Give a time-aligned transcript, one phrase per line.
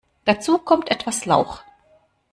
[0.25, 1.61] Dazu kommt etwas Lauch.